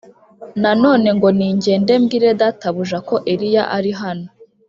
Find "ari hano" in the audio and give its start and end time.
3.77-4.27